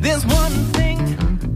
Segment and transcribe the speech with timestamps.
[0.00, 0.98] There's one thing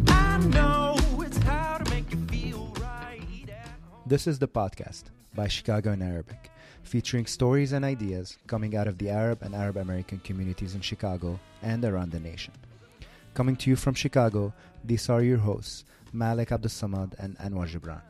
[0.07, 4.03] I know it's how to make you feel right at home.
[4.05, 6.51] This is the podcast by Chicago in Arabic,
[6.83, 11.41] featuring stories and ideas coming out of the Arab and Arab American communities in Chicago
[11.63, 12.53] and around the nation.
[13.33, 14.53] Coming to you from Chicago,
[14.85, 18.03] these are your hosts, Malik Abdussamad and Anwar Gibran.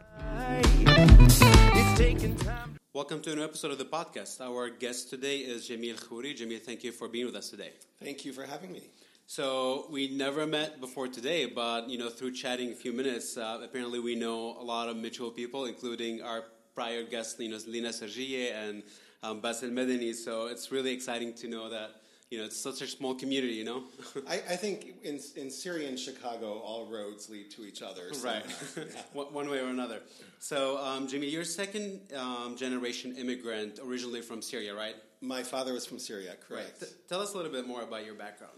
[1.77, 2.77] It's taking time.
[2.93, 4.41] Welcome to a new episode of the podcast.
[4.41, 6.37] Our guest today is Jamil Khoury.
[6.37, 7.71] Jamil, thank you for being with us today.
[8.03, 8.83] Thank you for having me.
[9.27, 13.61] So we never met before today, but you know, through chatting a few minutes, uh,
[13.63, 17.89] apparently we know a lot of mutual people, including our prior guests, you know, Lina
[17.89, 18.83] Sergie and
[19.23, 20.15] um, Bassel Medeni.
[20.15, 23.55] So it's really exciting to know that you know it's such a small community.
[23.55, 23.83] You know,
[24.29, 28.03] I, I think in, in Syria and Chicago, all roads lead to each other.
[28.23, 28.45] right?
[29.15, 30.01] one one way or another.
[30.39, 34.97] So, um, Jamil, you're second um, generation immigrant, originally from Syria, right?
[35.23, 36.81] My father was from Syria, correct.
[36.81, 38.53] T- tell us a little bit more about your background.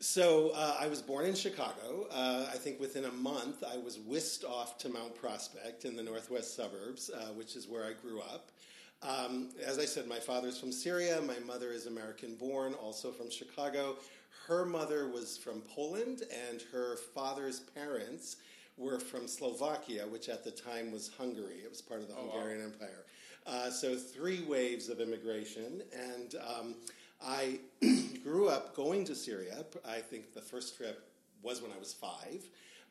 [0.00, 2.06] So uh, I was born in Chicago.
[2.12, 6.02] Uh, I think within a month, I was whisked off to Mount Prospect in the
[6.02, 8.50] northwest suburbs, uh, which is where I grew up.
[9.02, 11.22] Um, as I said, my father's from Syria.
[11.22, 13.96] My mother is American born, also from Chicago.
[14.46, 18.36] Her mother was from Poland, and her father's parents
[18.76, 21.60] were from Slovakia, which at the time was Hungary.
[21.64, 23.06] It was part of the Hungarian Empire.
[23.46, 26.74] Uh, so three waves of immigration, and um,
[27.24, 27.58] I
[28.22, 29.64] grew up going to Syria.
[29.86, 31.08] I think the first trip
[31.42, 32.44] was when I was five.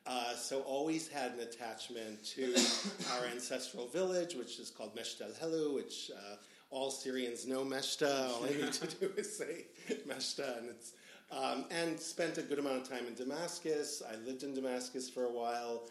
[0.06, 2.54] Uh, so always had an attachment to
[3.12, 6.36] our ancestral village, which is called Mesht el Helu, which uh,
[6.70, 8.28] all Syrians know Meshta.
[8.30, 9.66] All I need to do is say
[10.06, 10.92] Meshta, and it's
[11.32, 14.00] um, and spent a good amount of time in Damascus.
[14.08, 15.82] I lived in Damascus for a while.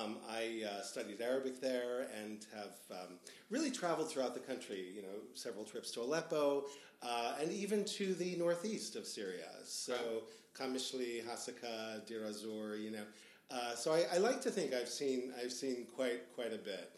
[0.00, 3.14] Um, I uh, studied Arabic there and have um,
[3.50, 4.92] really traveled throughout the country.
[4.94, 6.64] You know, several trips to Aleppo
[7.02, 9.48] uh, and even to the northeast of Syria.
[9.64, 10.22] So
[10.54, 12.76] Kamishli, Hasaka, Deir ez-Zor.
[12.76, 13.04] You know,
[13.50, 16.92] uh, so I, I like to think I've seen I've seen quite quite a bit.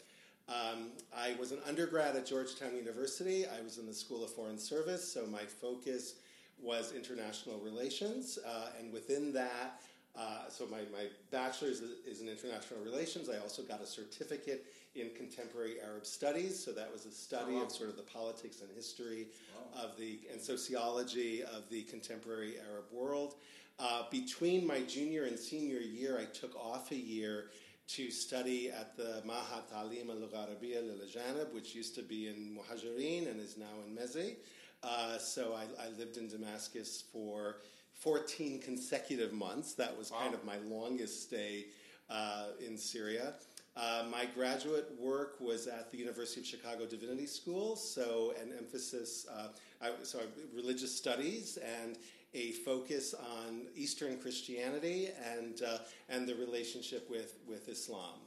[0.49, 3.45] Um, I was an undergrad at Georgetown University.
[3.45, 6.15] I was in the School of Foreign Service, so my focus
[6.61, 9.81] was international relations, uh, and within that,
[10.15, 13.29] uh, so my, my bachelor's is, in international relations.
[13.29, 17.71] I also got a certificate in contemporary Arab studies, so that was a study of
[17.71, 19.27] sort of the politics and history
[19.73, 23.35] of the and sociology of the contemporary Arab world.
[23.79, 27.45] Uh, between my junior and senior year, I took off a year
[27.87, 33.29] to study at the Mahat Talim al Arabiya Lil which used to be in Muhajirin
[33.29, 34.35] and is now in Meze.
[34.83, 37.57] Uh, so I, I lived in Damascus for
[38.01, 39.73] 14 consecutive months.
[39.73, 41.67] That was kind of my longest stay
[42.09, 43.33] uh, in Syria.
[43.77, 49.25] Uh, my graduate work was at the University of Chicago Divinity School, so an emphasis,
[49.33, 49.47] uh,
[49.81, 50.19] I, so
[50.53, 51.97] religious studies and
[52.33, 55.77] a focus on Eastern Christianity and uh,
[56.09, 58.19] and the relationship with with Islam.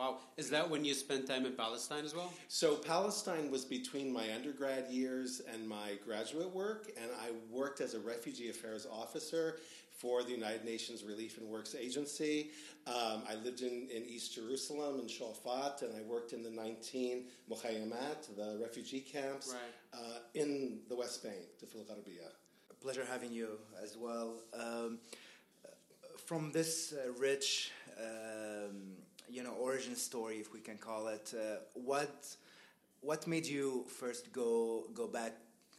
[0.00, 2.32] Wow, is that when you spent time in Palestine as well?
[2.48, 7.92] So Palestine was between my undergrad years and my graduate work, and I worked as
[7.92, 9.58] a refugee affairs officer
[9.90, 12.50] for the United Nations Relief and Works Agency.
[12.86, 17.26] Um, I lived in, in East Jerusalem in Shuafat, and I worked in the 19
[17.50, 20.00] Mukhayamat, the refugee camps, Right.
[20.00, 22.32] uh, in the West Bank, Tifl Gharbiyah.
[22.80, 24.36] pleasure having you as well.
[24.54, 24.98] Um,
[26.24, 28.96] from this uh, rich, um,
[29.30, 32.36] you know, origin story, if we can call it, uh, what
[33.00, 35.32] what made you first go go back,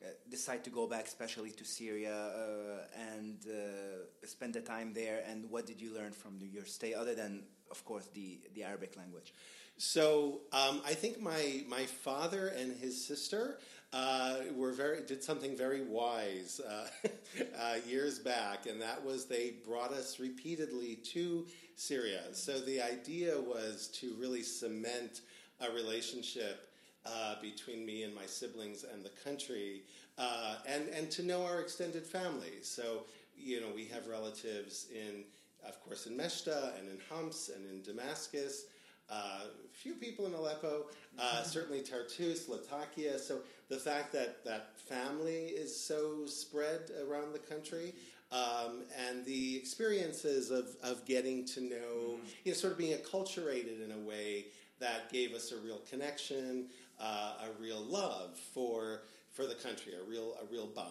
[0.04, 5.24] uh, decide to go back, especially to Syria, uh, and uh, spend the time there?
[5.30, 8.98] And what did you learn from your stay, other than, of course, the the Arabic
[8.98, 9.34] language?
[9.78, 13.58] So um, I think my my father and his sister
[13.94, 16.88] uh, were very did something very wise uh,
[17.60, 22.22] uh, years back, and that was they brought us repeatedly to Syria.
[22.32, 25.22] So the idea was to really cement
[25.60, 26.70] a relationship
[27.06, 29.84] uh, between me and my siblings and the country,
[30.18, 32.68] uh, and and to know our extended families.
[32.68, 33.06] So
[33.36, 35.24] you know we have relatives in,
[35.68, 38.66] of course, in Meshta and in Homs and in Damascus.
[39.10, 39.42] Uh,
[39.74, 40.86] few people in Aleppo,
[41.20, 43.20] uh, certainly Tartus, Latakia.
[43.20, 43.40] So
[43.72, 47.96] the fact that that family is so spread around the country,
[48.32, 53.84] um, and the experiences of, of getting to know, you know, sort of being acculturated
[53.84, 54.48] in a way
[54.80, 56.68] that gave us a real connection,
[57.00, 60.90] uh, a real love for for the country, a real a real bond.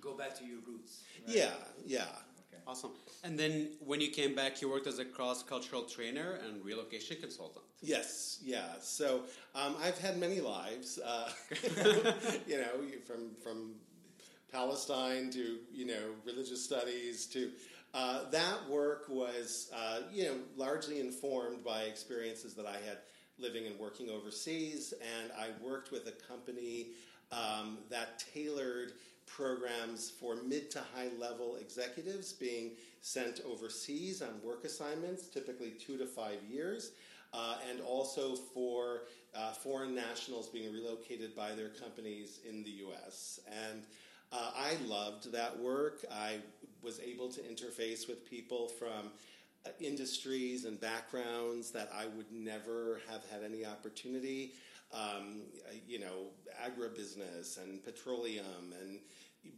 [0.00, 1.02] Go back to your roots.
[1.26, 1.50] Yeah,
[1.84, 2.04] yeah.
[2.66, 2.92] Awesome.
[3.24, 7.16] And then when you came back, you worked as a cross cultural trainer and relocation
[7.20, 7.64] consultant.
[7.82, 8.74] Yes, yeah.
[8.80, 9.22] So
[9.54, 11.30] um, I've had many lives, uh,
[12.46, 13.74] you know, from from
[14.52, 17.50] Palestine to you know religious studies to
[17.92, 22.98] Uh, that work was, uh, you know, largely informed by experiences that I had
[23.36, 26.88] living and working overseas, and I worked with a company
[27.32, 28.92] um, that tailored
[29.34, 35.96] programs for mid to high level executives being sent overseas on work assignments, typically two
[35.96, 36.92] to five years,
[37.32, 39.02] uh, and also for
[39.34, 43.40] uh, foreign nationals being relocated by their companies in the U.S.
[43.70, 43.82] And
[44.32, 46.04] uh, I loved that work.
[46.12, 46.38] I
[46.82, 49.10] was able to interface with people from
[49.66, 54.52] uh, industries and backgrounds that I would never have had any opportunity.
[54.92, 55.42] Um,
[55.86, 56.30] you know,
[56.64, 58.98] agribusiness and petroleum and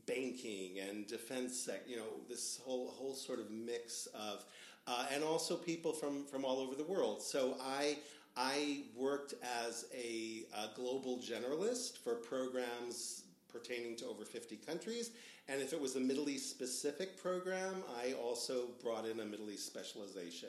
[0.06, 1.69] banking and defense.
[1.87, 4.44] You know, this whole whole sort of mix of,
[4.87, 7.23] uh, and also people from from all over the world.
[7.23, 7.99] So I.
[8.34, 9.34] I worked
[9.67, 15.11] as a, a global generalist for programs pertaining to over 50 countries.
[15.49, 19.50] And if it was a Middle East specific program, I also brought in a Middle
[19.50, 20.49] East specialization.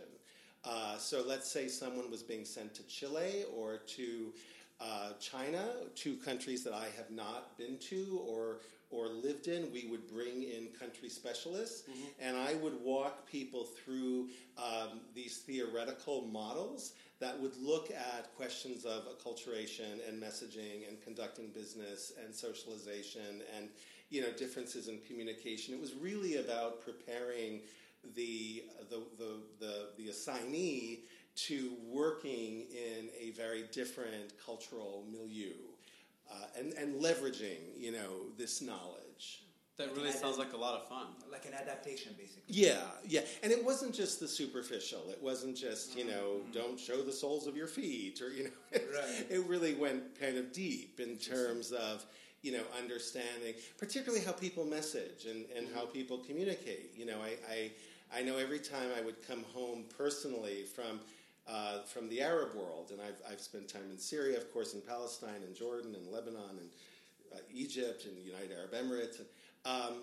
[0.64, 4.32] Uh, so let's say someone was being sent to Chile or to
[4.84, 5.64] uh, China,
[5.96, 8.58] two countries that I have not been to or
[8.90, 11.90] or lived in, we would bring in country specialists,
[12.20, 18.86] and I would walk people through um, these theoretical models that would look at questions
[18.86, 23.70] of acculturation and messaging and conducting business and socialization and
[24.12, 25.74] you know differences in communication.
[25.74, 27.62] It was really about preparing
[28.16, 31.00] the the the the, the assignee
[31.36, 35.54] to working in a very different cultural milieu
[36.32, 39.44] uh, and and leveraging you know this knowledge.
[39.78, 41.08] That really sounds like a lot of fun.
[41.32, 42.44] Like an adaptation, basically.
[42.48, 45.10] Yeah, yeah, and it wasn't just the superficial.
[45.10, 48.50] It wasn't just you know don't show the soles of your feet or you know.
[48.94, 49.26] Right.
[49.30, 52.06] It really went kind of deep in terms of
[52.44, 56.92] you know understanding, particularly how people message and, and how people communicate.
[56.96, 57.72] You know, I, I
[58.20, 61.00] I know every time I would come home personally from.
[61.46, 64.82] Uh, from the Arab world, and I've, I've spent time in Syria, of course, in
[64.82, 66.70] Palestine, and Jordan, and Lebanon, and
[67.34, 69.20] uh, Egypt, and the United Arab Emirates.
[69.20, 69.28] And,
[69.66, 69.94] um,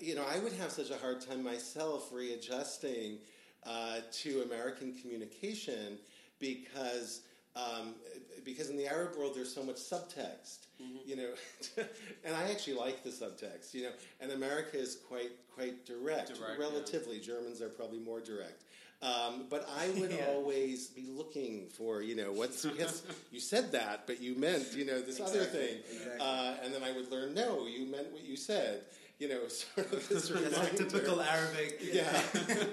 [0.00, 3.18] you know, I would have such a hard time myself readjusting
[3.64, 5.98] uh, to American communication
[6.40, 7.20] because
[7.54, 7.94] um,
[8.44, 10.66] because in the Arab world there's so much subtext,
[11.06, 11.30] you know,
[12.24, 16.58] and I actually like the subtext, you know, and America is quite quite direct, Direct,
[16.58, 17.20] relatively.
[17.20, 18.64] Germans are probably more direct.
[19.02, 20.26] Um, but I would Yeah.
[20.28, 23.02] always be looking for, you know, what's yes,
[23.32, 26.20] you said that, but you meant, you know, this other thing, exactly.
[26.20, 28.82] uh, and then I would learn, no, you meant what you said,
[29.18, 30.56] you know, sort of this That's reminder.
[30.58, 32.22] like typical Arabic yeah,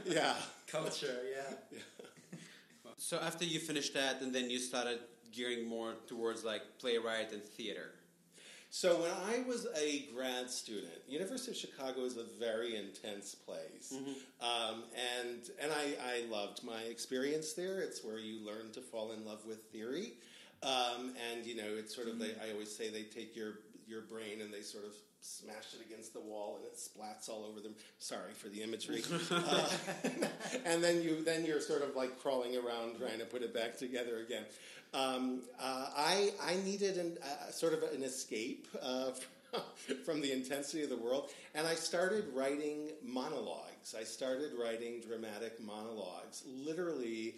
[0.06, 0.36] yeah.
[0.68, 1.80] culture, yeah.
[2.98, 5.00] So after you finished that, and then you started
[5.32, 7.92] gearing more towards like playwright and theater.
[8.72, 13.96] So when I was a grad student, University of Chicago is a very intense place,
[14.42, 14.84] um,
[15.20, 17.80] and and I, I loved my experience there.
[17.82, 20.14] It's where you learn to fall in love with theory,
[20.62, 23.56] um, and you know it's sort of they, I always say they take your
[23.88, 27.44] your brain and they sort of smash it against the wall and it splats all
[27.44, 27.74] over them.
[27.98, 29.70] Sorry for the imagery, uh,
[30.66, 33.78] and then you then you're sort of like crawling around trying to put it back
[33.78, 34.44] together again.
[34.94, 39.12] Um, uh, I I needed an, uh, sort of an escape uh,
[40.06, 43.96] from the intensity of the world, and I started writing monologues.
[43.98, 47.36] I started writing dramatic monologues, literally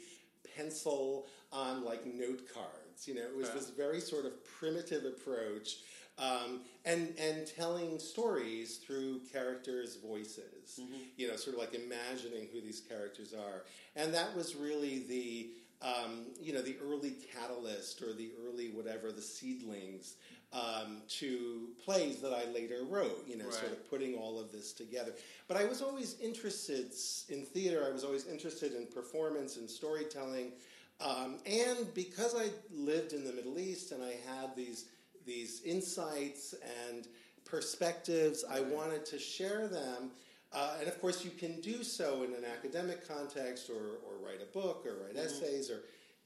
[0.55, 3.07] pencil on like note cards.
[3.07, 3.55] You know, it was Yeah.
[3.55, 5.77] this very sort of primitive approach.
[6.17, 10.79] Um, and and telling stories through characters' voices,
[11.17, 13.63] you know, sort of like imagining who these characters are,
[13.95, 15.49] and that was really the
[15.81, 20.15] um, you know the early catalyst or the early whatever the seedlings
[20.53, 23.25] um, to plays that I later wrote.
[23.27, 25.13] You know, sort of putting all of this together.
[25.47, 26.91] But I was always interested
[27.29, 27.85] in theater.
[27.87, 30.51] I was always interested in performance and storytelling.
[30.99, 34.85] Um, and because I lived in the Middle East and I had these
[35.25, 36.55] these insights
[36.87, 37.07] and
[37.45, 40.11] perspectives, I wanted to share them.
[40.53, 44.41] Uh, and of course, you can do so in an academic context, or, or write
[44.41, 45.81] a book, or write essays, or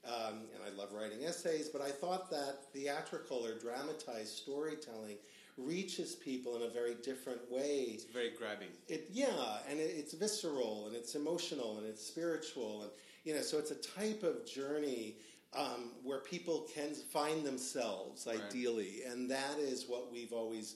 [0.08, 1.70] um, and I love writing essays.
[1.70, 5.17] But I thought that theatrical or dramatized storytelling
[5.58, 8.67] reaches people in a very different way It's very grabbing.
[8.89, 12.91] it yeah and it, it's visceral and it's emotional and it's spiritual and
[13.24, 15.15] you know so it's a type of journey
[15.58, 18.41] um, where people can find themselves Right.
[18.50, 20.75] ideally and that is what we've always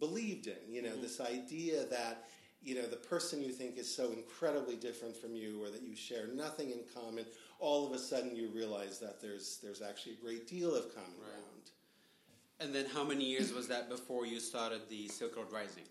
[0.00, 2.28] believed in you know this idea that
[2.62, 5.96] you know the person you think is so incredibly different from you or that you
[5.96, 7.24] share nothing in common
[7.58, 11.10] all of a sudden you realize that there's there's actually a great deal of common
[11.20, 11.30] Right.
[11.30, 11.70] ground
[12.60, 15.84] And then how many years was that before you started the Silk Road Rising?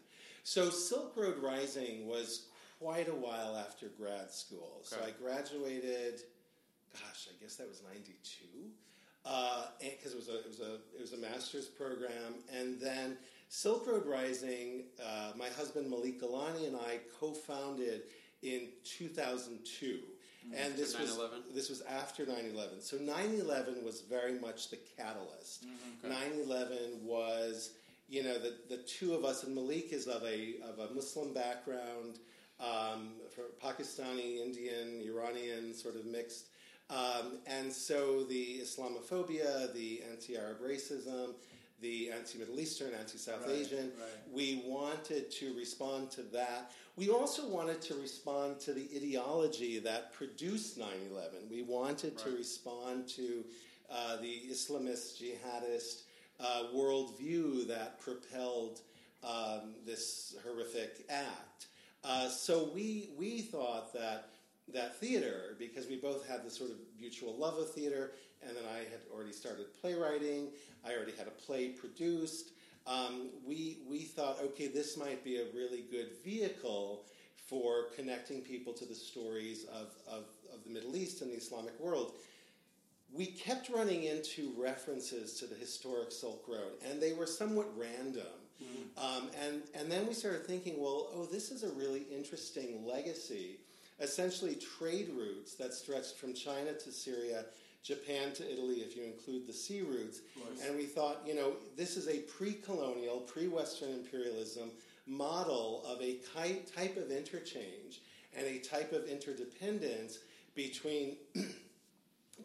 [0.44, 2.48] So Silk Road Rising was
[2.80, 4.80] quite a while after grad school.
[4.84, 6.22] So I graduated,
[6.94, 8.70] gosh, I guess that was '92,
[9.24, 13.18] because uh, it was a it was a it was a master's program, and then
[13.50, 14.84] Silk Road Rising.
[15.04, 18.04] Uh, my husband Malik Gillani and I co-founded
[18.44, 20.00] in 2002.
[20.56, 21.54] And this was 9/11?
[21.54, 22.82] this was after 9/11.
[22.82, 25.66] So 9/11 was very much the catalyst.
[26.04, 27.72] 9/11 was,
[28.08, 31.34] you know, the, the two of us, and Malik is of a of a Muslim
[31.34, 32.20] background,
[32.60, 36.48] um, for Pakistani, Indian, Iranian, sort of mixed,
[36.90, 41.34] um, and so the Islamophobia, the anti-Arab racism,
[41.82, 43.92] the anti-Middle Eastern, anti-South Right, Asian.
[44.00, 44.34] right.
[44.34, 46.72] We wanted to respond to that.
[46.96, 51.32] We also wanted to respond to the ideology that produced 9 11.
[51.50, 53.46] We wanted to respond to
[53.90, 56.02] uh, the Islamist, jihadist
[56.40, 58.82] uh, worldview that propelled
[59.24, 61.68] um, this horrific act.
[62.04, 64.30] Uh, so we, we thought that
[64.74, 68.12] that theater, because we both had this sort of mutual love of theater,
[68.46, 70.50] and then I had already started playwriting,
[70.86, 72.52] I already had a play produced.
[72.88, 77.04] Um, we, we thought, okay, this might be a really good vehicle
[77.48, 81.80] for connecting people to the stories of, of, of the Middle East and the Islamic
[81.80, 82.14] world.
[83.12, 88.28] We kept running into references to the historic Silk Road, and they were somewhat random.
[88.98, 93.58] Um, and, and then we started thinking, well, oh, this is a really interesting legacy.
[94.00, 97.46] Essentially, trade routes that stretched from China to Syria,
[97.84, 100.22] Japan to Italy, if you include the sea routes.
[100.66, 104.72] And we thought, you know, this is a pre colonial, pre Western imperialism
[105.08, 108.02] model of a type of interchange
[108.38, 110.20] and a type of interdependence
[110.56, 111.16] between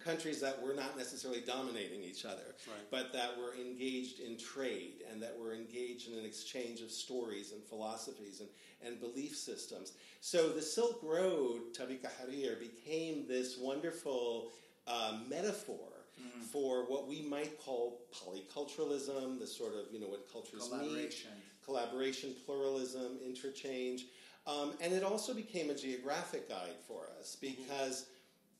[0.04, 2.90] countries that were not necessarily dominating each other, Right.
[2.90, 7.52] but that were engaged in trade and that were engaged in an exchange of stories
[7.52, 8.48] and philosophies and,
[8.84, 9.92] and belief systems.
[10.20, 14.50] So the Silk Road, Tariq Harir, became this wonderful
[14.86, 15.78] uh, metaphor
[16.52, 21.30] for what we might call polyculturalism, the sort of, you know, what cultures Collaboration.
[21.64, 24.06] collaboration, pluralism, interchange.
[24.46, 28.06] Um, and it also became a geographic guide for us because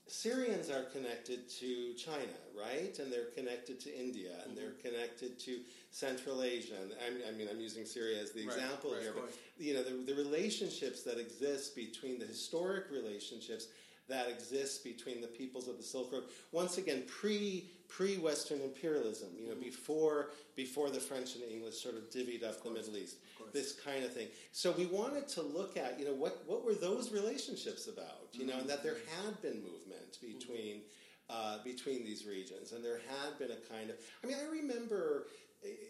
[0.06, 2.98] Syrians are connected to China, right?
[2.98, 6.74] And they're connected to India, and they're connected to Central Asia.
[6.82, 6.92] And
[7.24, 9.82] I, I mean, I'm using Syria as the Right, example right, here, but you know,
[9.82, 13.68] the, the relationships that exist between the historic relationships
[14.08, 16.24] that exists between the peoples of the Silk Road.
[16.52, 19.28] Once again, pre pre Western imperialism.
[19.38, 22.96] You know, before before the French and the English sort of divvied up the Middle
[22.96, 23.16] East.
[23.52, 24.28] This kind of thing.
[24.52, 28.28] So we wanted to look at you know what what were those relationships about?
[28.32, 30.82] You know, and that there had been movement between.
[31.30, 33.96] Uh, between these regions, and there had been a kind of.
[34.22, 35.24] I mean, I remember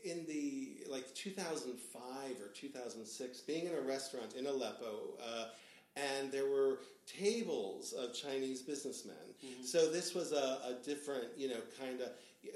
[0.04, 2.02] in the like 2005
[2.40, 5.46] or 2006 being in a restaurant in Aleppo uh,
[5.96, 9.14] and there were tables of Chinese businessmen.
[9.64, 12.08] So this was a, a different, you know, kind of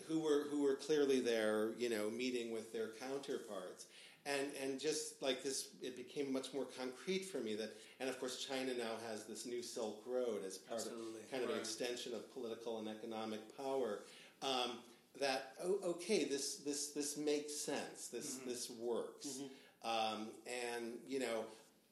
[0.07, 3.87] who were who were clearly there, you know, meeting with their counterparts.
[4.27, 8.21] And, and just like this, it became much more concrete for me that, and of
[8.21, 11.21] course, China now has this new Silk Road as part Absolutely.
[11.21, 14.01] of kind of an extension of political and economic power.
[14.43, 14.73] Um,
[15.21, 18.09] that oh, okay, this this this makes sense.
[18.09, 19.41] This this works.
[19.85, 21.45] Um, and you know,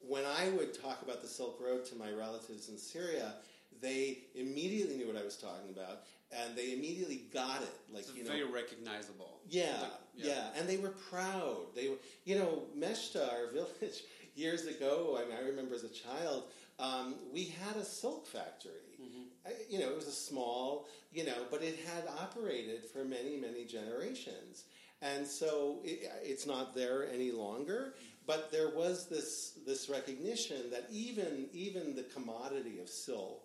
[0.07, 3.33] when I would talk about the Silk Road to my relatives in Syria,
[3.81, 7.93] they immediately knew what I was talking about, and they immediately got it.
[7.93, 9.39] Like It's you know, very recognizable.
[9.47, 11.75] yeah, Like, yeah, and they were proud.
[11.75, 14.03] They were, you know, Meshta, our village,
[14.35, 15.19] years ago.
[15.19, 16.45] I mean, I remember as a child,
[16.79, 18.71] um, we had a silk factory.
[19.45, 23.37] I, you know, it was a small, you know, but it had operated for many,
[23.37, 24.65] many generations,
[25.01, 27.93] and so it, it's not there any longer.
[28.27, 33.43] But there was this this recognition that even even the commodity of silk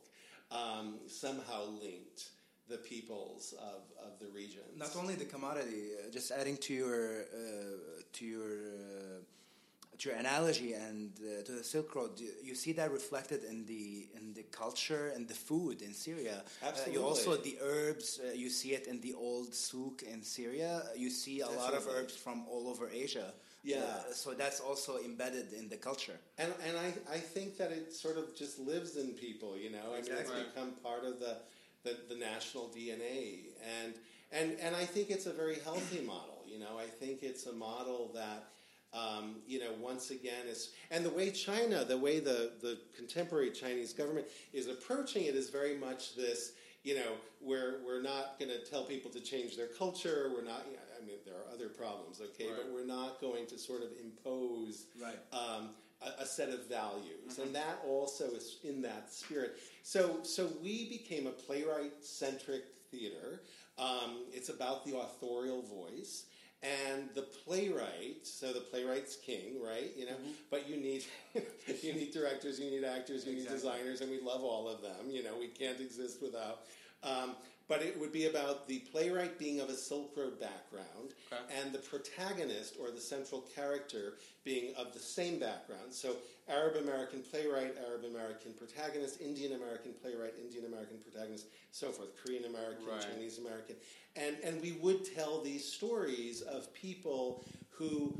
[0.51, 2.31] um, somehow linked
[2.69, 4.62] the peoples of, of the region.
[4.77, 10.19] Not only the commodity, uh, just adding to your uh, to your uh, to your
[10.19, 14.33] analogy and uh, to the Silk Road, you, you see that reflected in the in
[14.35, 16.43] the culture and the food in Syria.
[16.62, 18.21] Uh, you also the herbs.
[18.21, 20.83] Uh, you see it in the old souk in Syria.
[20.97, 23.33] You see a lot of herbs from all over Asia.
[23.64, 23.78] Yeah.
[23.78, 26.19] Uh, so that's also embedded in the culture.
[26.38, 29.92] And, and I, I think that it sort of just lives in people, you know.
[29.92, 31.37] I mean, it's become part of the,
[31.85, 33.50] the, the national DNA.
[33.83, 33.95] And,
[34.33, 36.78] and, and I think it's a very healthy model, you know.
[36.78, 38.49] I think it's a model that,
[38.92, 40.71] um, you know, once again is.
[40.90, 45.50] And the way China, the way the, the contemporary Chinese government is approaching it is
[45.50, 46.52] very much this,
[46.85, 50.31] you know, we're, we're not going to tell people to change their culture.
[50.35, 50.67] We're not,
[51.01, 54.87] I mean, there are other problems, okay, but we're not going to sort of impose
[55.01, 55.19] Right.
[55.33, 55.71] um,
[56.03, 59.59] a, a set of values, and that also is in that spirit.
[59.85, 63.43] So, so we became a playwright-centric theater.
[63.79, 66.25] Um, it's about the authorial voice.
[66.62, 69.90] And the playwright, so the playwright's king, right?
[69.97, 70.16] You know,
[70.50, 71.04] but you need
[71.83, 75.11] you need directors, you need actors, you need designers, and we love all of them.
[75.11, 76.61] You know, we can't exist without.
[77.02, 77.35] Um,
[77.69, 81.42] but it would be about the playwright being of a Silk Road background, Okay.
[81.61, 84.14] and the protagonist or the central character
[84.45, 85.92] being of the same background.
[85.92, 86.16] So,
[86.52, 92.44] Arab American playwright, Arab American protagonist, Indian American playwright, Indian American protagonist, so forth, Korean
[92.44, 93.00] American, Right.
[93.00, 93.76] Chinese American.
[94.16, 98.14] And, and we would tell these stories of people who,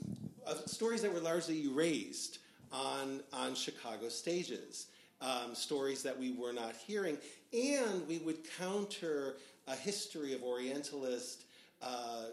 [0.46, 2.38] of stories that were largely erased
[2.72, 4.86] on, on Chicago stages,
[5.20, 7.18] um, stories that we were not hearing.
[7.52, 9.36] And we would counter
[9.68, 11.44] a history of Orientalist
[11.82, 12.26] uh,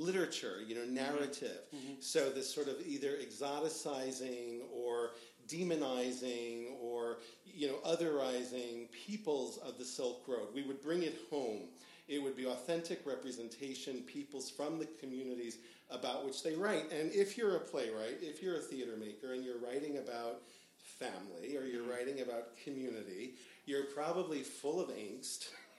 [0.00, 0.94] literature, you know, mm-hmm.
[0.94, 1.60] narrative.
[1.74, 1.94] Mm-hmm.
[2.00, 5.10] So this sort of either exoticizing or
[5.48, 10.48] demonizing or you know otherizing peoples of the Silk Road.
[10.54, 11.68] We would bring it home.
[12.08, 15.58] It would be authentic representation, peoples from the communities
[15.90, 16.90] about which they write.
[16.90, 20.42] And if you're a playwright, if you're a theater maker, and you're writing about
[20.98, 21.90] family or you're mm-hmm.
[21.90, 23.34] writing about community,
[23.66, 25.48] you're probably full of angst.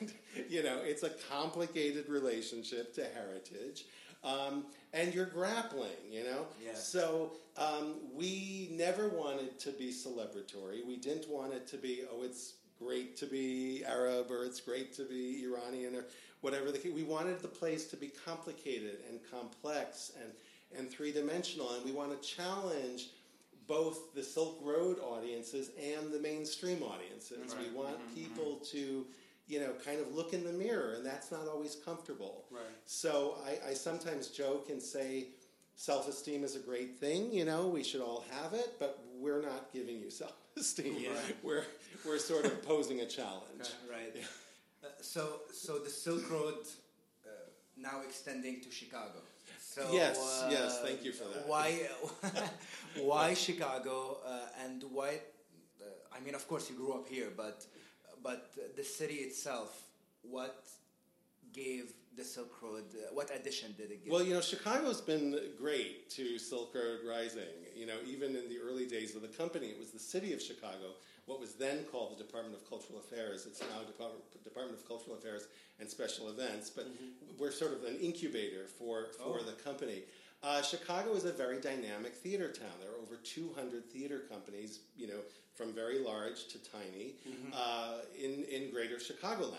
[0.00, 0.12] and
[0.48, 3.84] you know it's a complicated relationship to heritage
[4.24, 6.74] um, and you're grappling you know Yeah.
[6.74, 12.22] so um, we never wanted to be celebratory we didn't want it to be oh
[12.22, 16.04] it's great to be arab or it's great to be iranian or
[16.40, 20.32] whatever the case we wanted the place to be complicated and complex and
[20.78, 23.10] and three-dimensional and we want to challenge
[23.72, 27.56] both the Silk Road audiences and the mainstream audiences.
[27.58, 29.06] We want people to,
[29.46, 32.44] you know, kind of look in the mirror, and that's not always comfortable.
[32.50, 32.62] Right.
[32.84, 35.28] So I, I sometimes joke and say,
[35.76, 37.32] self-esteem is a great thing.
[37.32, 40.96] You know, we should all have it, but we're not giving you self-esteem.
[40.98, 41.10] Yeah.
[41.42, 41.64] We're
[42.04, 43.70] we're sort of posing a challenge.
[43.90, 44.22] Right.
[44.84, 46.56] Uh, so, so the Silk Road
[47.24, 47.30] uh,
[47.78, 49.22] now extending to Chicago.
[49.74, 51.48] So, Yes, uh, yes, thank you for that.
[51.48, 51.88] Why,
[53.00, 55.20] why Chicago, uh, and why?
[55.80, 57.64] Uh, I mean, of course, you grew up here, but
[58.22, 59.70] but the city itself,
[60.20, 60.66] what
[61.54, 62.84] gave the Silk Road?
[62.92, 64.12] Uh, what addition did it give?
[64.12, 67.54] Well, you know, Chicago's been great to Silk Road Rising.
[67.74, 70.42] You know, even in the early days of the company, it was the city of
[70.42, 70.88] Chicago,
[71.26, 73.46] what was then called the Department of Cultural Affairs.
[73.46, 75.46] It's now Department, Department of Cultural Affairs
[75.80, 76.86] and Special Events, but
[77.38, 80.02] we're sort of an incubator for, for the company.
[80.42, 82.72] Uh, Chicago is a very dynamic theater town.
[82.80, 85.20] There are over 200 theater companies, you know,
[85.54, 87.14] from very large to tiny,
[87.54, 89.54] uh, in, in greater Chicagoland.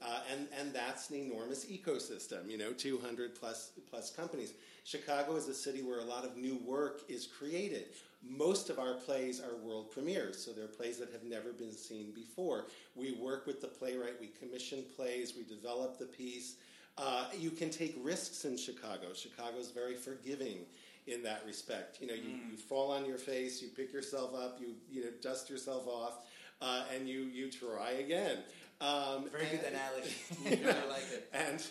[0.00, 4.52] Uh, and, and that's an enormous ecosystem, you know, 200 plus, plus companies.
[4.84, 7.86] Chicago is a city where a lot of new work is created.
[8.28, 12.12] Most of our plays are world premieres, so they're plays that have never been seen
[12.14, 12.66] before.
[12.94, 16.56] We work with the playwright, we commission plays, we develop the piece.
[16.96, 19.12] Uh, you can take risks in Chicago.
[19.14, 20.58] Chicago is very forgiving
[21.06, 22.00] in that respect.
[22.00, 25.10] You know, you, you fall on your face, you pick yourself up, you you know
[25.20, 26.18] dust yourself off,
[26.62, 28.38] uh, and you you try again.
[28.80, 30.14] Um, Very good and- analogy.
[30.66, 31.28] I like it.
[31.32, 31.62] and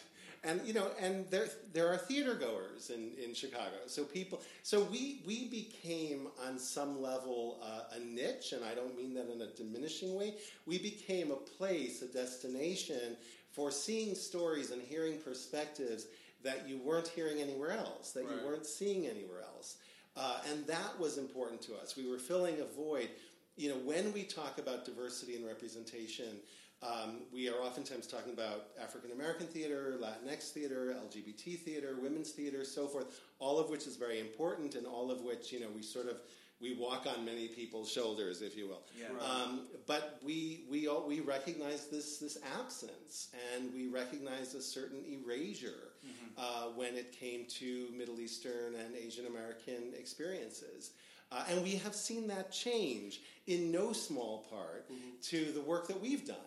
[0.43, 3.77] and you know and there there are theater goers in, in Chicago.
[3.88, 8.95] So people so we we became on some level uh, a niche and I don't
[8.97, 10.36] mean that in a diminishing way.
[10.65, 13.15] We became a place a destination
[13.51, 16.08] for seeing stories and hearing perspectives
[16.43, 18.36] that you weren't hearing anywhere else that Right.
[18.41, 19.77] you weren't seeing anywhere else.
[20.17, 21.95] Uh, and that was important to us.
[21.95, 23.10] We were filling a void.
[23.56, 26.38] You know when we talk about diversity and representation
[26.84, 32.65] um, we are oftentimes talking about African American theater, Latinx theater, LGBT theater, women's theater,
[32.65, 33.22] so forth.
[33.39, 36.17] All of which is very important, and all of which you know we sort of
[36.62, 38.82] we walk on many people's shoulders, if you will.
[38.98, 39.08] Yeah.
[39.19, 45.04] Um, but we we all, we recognize this this absence, and we recognize a certain
[45.08, 45.93] erasure
[46.38, 50.91] uh, when it came to Middle Eastern and Asian American experiences.
[51.32, 54.86] Uh, and we have seen that change in no small part
[55.22, 56.38] to the work that we've done.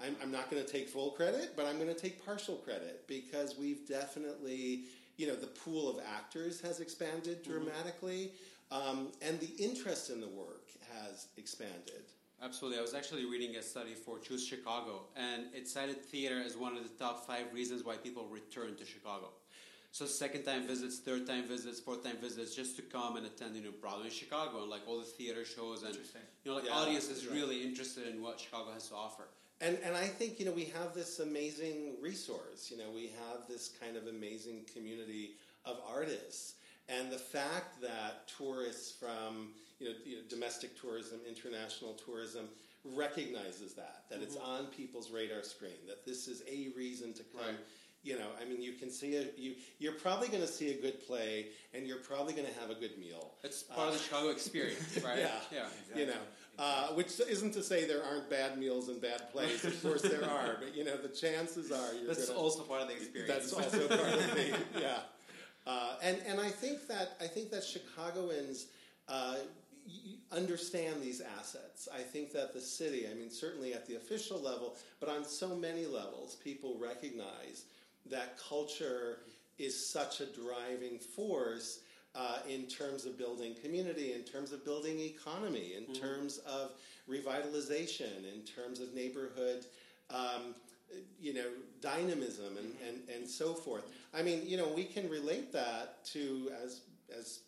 [0.00, 3.04] I'm, I'm not going to take full credit, but I'm going to take partial credit
[3.06, 4.84] because we've definitely,
[5.16, 8.32] you know, the pool of actors has expanded dramatically,
[8.70, 12.04] um, and the interest in the work has expanded.
[12.42, 12.78] Absolutely.
[12.78, 16.76] I was actually reading a study for Choose Chicago, and it cited theater as one
[16.76, 19.28] of the top five reasons why people return to Chicago.
[19.96, 23.56] So second time visits, third time visits, fourth time visits, just to come and attend,
[23.56, 26.66] you know, Broadway in Chicago and like all the theater shows, and you know, like
[26.66, 27.34] Yeah, audience is that's right.
[27.34, 29.22] really interested in what Chicago has to offer.
[29.62, 32.70] And, and I think, you know, we have this amazing resource.
[32.70, 36.56] You know, we have this kind of amazing community of artists.
[36.90, 42.48] And the fact that tourists from you know, you know, domestic tourism, international tourism
[42.94, 44.24] recognizes that, that mm-hmm.
[44.24, 47.46] it's on people's radar screen, that this is a reason to come.
[47.46, 47.56] Right.
[48.06, 49.56] You know, I mean, you can see a, you.
[49.80, 52.74] You're probably going to see a good play, and you're probably going to have a
[52.76, 53.32] good meal.
[53.42, 55.18] It's part of the Chicago experience, right?
[55.18, 55.98] Yeah, yeah.
[55.98, 56.20] You know,
[56.56, 59.64] uh, which isn't to say there aren't bad meals and bad plays.
[59.64, 62.82] Of course, there are, but you know, the chances are you're That's gonna, also part
[62.82, 63.50] of the experience.
[63.50, 64.98] that's also part of the yeah.
[65.66, 68.66] Uh, and and I think that I think that Chicagoans
[69.08, 69.34] uh,
[70.30, 71.88] understand these assets.
[71.92, 75.56] I think that the city, I mean, certainly at the official level, but on so
[75.56, 77.64] many levels, people recognize
[78.10, 79.18] that culture
[79.58, 81.80] is such a driving force.
[82.18, 86.70] Uh, in terms of building community, in terms of building economy, in terms of
[87.06, 89.66] revitalization, in terms of neighborhood
[90.08, 90.54] um,
[91.20, 91.48] you know,
[91.80, 93.84] dynamism and, and, and so forth.
[94.14, 96.82] I mean, you know, we can relate that to as
[97.16, 97.40] as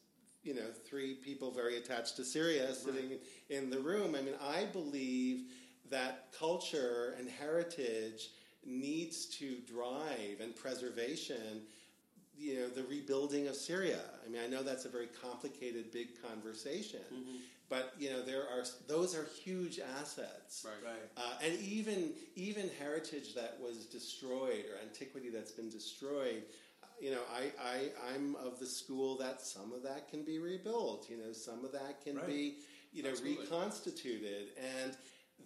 [0.44, 3.18] you know, three people very attached to Syria sitting
[3.50, 4.14] in the room.
[4.14, 5.46] I mean, I believe
[5.90, 8.30] that culture and heritage
[8.64, 11.62] needs to drive and preservation
[12.36, 13.98] you know the rebuilding of Syria.
[14.24, 17.00] I mean, I know that's a very complicated, big conversation,
[17.68, 20.92] but you know there are those are huge assets, Right.
[20.92, 21.02] Right.
[21.16, 26.44] Uh, and even even heritage that was destroyed or antiquity that's been destroyed.
[26.82, 30.38] uh, You know, I, I I'm of the school that some of that can be
[30.38, 31.10] rebuilt.
[31.10, 32.26] You know, some of that can Right.
[32.28, 32.54] be
[32.92, 33.42] you know Absolutely.
[33.46, 34.96] reconstituted, and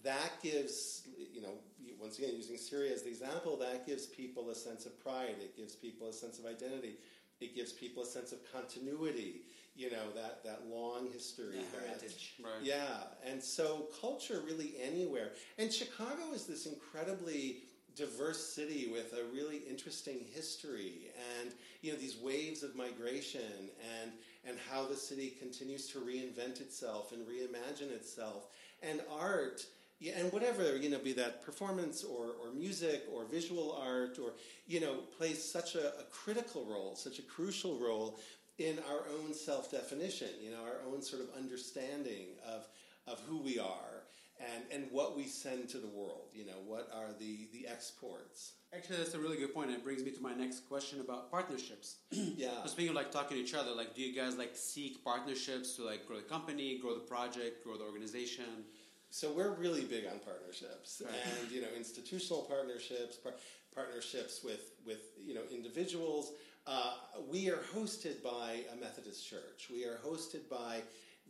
[0.04, 1.54] that gives you know
[2.02, 5.36] once again using Syria as the example, that gives people a sense of pride.
[5.40, 6.96] It gives people a sense of identity.
[7.40, 9.42] It gives people a sense of continuity.
[9.74, 12.34] You know that that long history, that- heritage.
[12.42, 12.62] Right.
[12.62, 15.30] yeah, and so culture really anywhere.
[15.58, 17.62] And Chicago is this incredibly
[17.94, 21.10] diverse city with a really interesting history
[21.40, 23.68] and you know these waves of migration
[24.00, 24.12] and
[24.46, 28.46] and how the city continues to reinvent itself and reimagine itself
[28.82, 29.66] and art
[30.02, 34.32] yeah, and whatever you know be that performance or, or music or visual art or
[34.66, 38.18] you know plays such a, a critical role such a crucial role
[38.58, 42.66] in our own self-definition you know our own sort of understanding of
[43.06, 43.94] of who we are
[44.40, 48.54] and and what we send to the world you know what are the the exports
[48.74, 49.70] Actually, that's a really good point.
[49.70, 51.96] It brings me to my next question about partnerships.
[52.10, 55.04] yeah So speaking of like talking to each other, like, do you guys like seek
[55.04, 58.64] partnerships to like grow the company, grow the project, grow the organization?
[59.14, 61.14] So we're really big on partnerships, Right.
[61.42, 63.34] and you know, institutional partnerships, par-
[63.74, 66.32] partnerships with with you know individuals.
[66.66, 66.94] Uh,
[67.28, 69.68] we are hosted by a Methodist church.
[69.70, 70.82] We are hosted by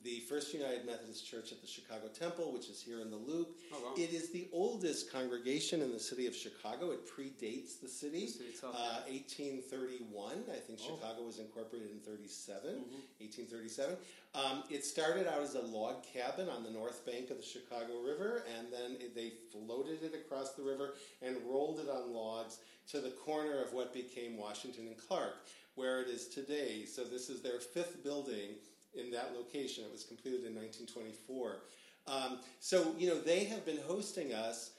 [0.04, 3.56] the First United Methodist Church at the Chicago Temple, which is here in the Loop.
[3.72, 3.92] Oh, wow.
[3.96, 6.90] It is the oldest congregation in the city of Chicago.
[6.90, 8.26] It predates the city.
[8.26, 10.44] The city itself, uh, 1831.
[10.50, 10.96] I think Oh.
[10.96, 13.20] Chicago was incorporated in 37, Mm-hmm.
[13.20, 13.96] 1837.
[14.34, 18.00] Um, it started out as a log cabin on the north bank of the Chicago
[18.04, 22.58] River, and then it, they floated it across the river and rolled it on logs
[22.88, 25.34] to the corner of what became Washington and Clark,
[25.74, 26.84] where it is today.
[26.86, 28.56] So this is their fifth building
[28.94, 29.84] in that location.
[29.84, 31.62] It was completed in 1924.
[32.06, 34.72] Um, so you know they have been hosting us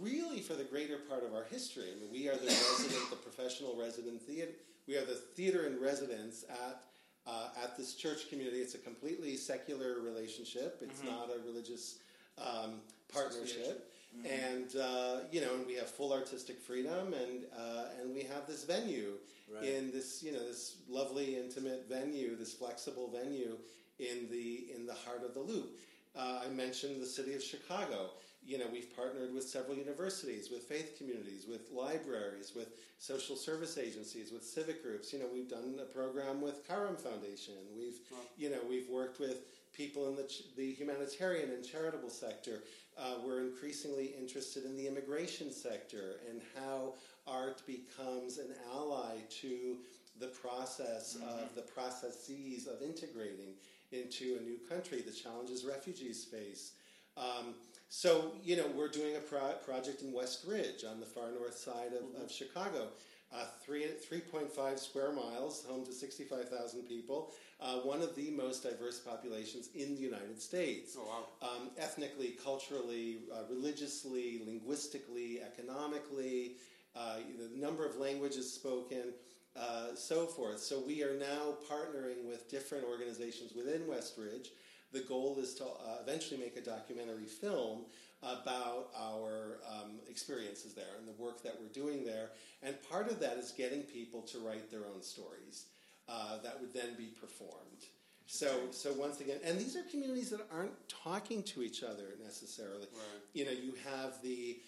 [0.00, 1.84] really for the greater part of our history.
[1.94, 4.52] I mean, we are the resident, the professional resident theater.
[4.86, 6.82] We are the theater in residence at
[7.26, 8.58] uh, at this church community.
[8.58, 10.78] It's a completely secular relationship.
[10.80, 11.98] It's not a religious
[12.38, 12.80] um,
[13.12, 13.92] partnership.
[14.24, 18.46] And uh, you know, and we have full artistic freedom, and uh, and we have
[18.46, 19.12] this venue
[19.54, 19.62] Right.
[19.62, 23.56] in this you know this lovely intimate venue, this flexible venue
[24.00, 25.78] in the in the heart of the loop.
[26.16, 28.10] Uh, I mentioned the city of Chicago.
[28.44, 33.76] You know, we've partnered with several universities, with faith communities, with libraries, with social service
[33.76, 35.12] agencies, with civic groups.
[35.12, 37.54] You know, we've done a program with Karam Foundation.
[37.76, 37.98] We've,
[38.38, 42.62] you know, we've worked with people in the, ch- the humanitarian and charitable sector.
[42.98, 46.94] Uh, we're increasingly interested in the immigration sector and how
[47.26, 49.76] art becomes an ally to
[50.18, 53.52] the process of the processes of integrating
[53.92, 56.72] into a new country, the challenges refugees face.
[57.18, 57.54] Um,
[57.88, 61.56] so, you know, we're doing a pro- project in West Ridge on the far north
[61.56, 62.88] side of, of Chicago.
[63.34, 68.98] Uh, three, 3.5 square miles, home to 65,000 people, uh, one of the most diverse
[68.98, 70.96] populations in the United States.
[70.98, 71.48] Oh, wow.
[71.48, 76.56] Um, ethnically, culturally, uh, religiously, linguistically, economically,
[76.94, 79.12] uh, the number of languages spoken,
[79.56, 80.60] uh, so forth.
[80.60, 84.50] So we are now partnering with different organizations within West Ridge.
[84.92, 87.84] The goal is to uh, eventually make a documentary film
[88.22, 92.30] about our um, experiences there and the work that we're doing there.
[92.62, 95.66] And part of that is getting people to write their own stories.
[96.08, 97.84] Uh, that would then be performed.
[98.26, 102.88] So, so once again, and these are communities that aren't talking to each other necessarily.
[102.92, 103.22] Right.
[103.34, 104.58] You know, you have the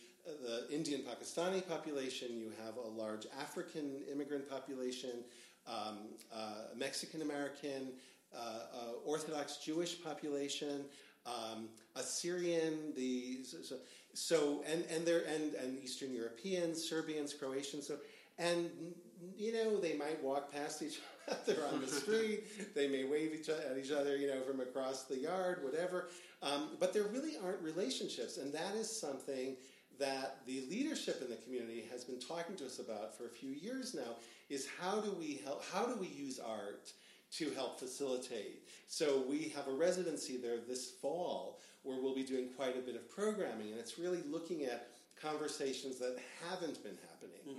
[0.44, 5.24] the Indian Pakistani population, you have a large African immigrant population,
[5.66, 5.98] um,
[6.35, 7.92] uh, Mexican American,
[8.37, 10.85] uh, uh, Orthodox Jewish population,
[11.27, 13.77] um, Assyrian, the so, so,
[14.14, 17.87] so and and there and and Eastern Europeans, Serbians, Croatians.
[17.87, 17.96] So
[18.38, 18.70] and
[19.37, 21.01] you know they might walk past each
[21.47, 22.75] other on the street.
[22.75, 26.09] they may wave each o- at each other, you know, from across the yard, whatever.
[26.43, 29.57] Um, but there really aren't relationships, and that is something
[29.99, 33.51] that the leadership in the community has been talking to us about for a few
[33.51, 34.17] years now.
[34.49, 35.64] Is how do we help?
[35.73, 36.93] How do we use art?
[37.31, 38.67] to help facilitate.
[38.87, 42.97] So we have a residency there this fall where we'll be doing quite a bit
[42.97, 44.88] of programming, and it's really looking at
[45.21, 46.17] conversations that
[46.49, 47.59] haven't been happening.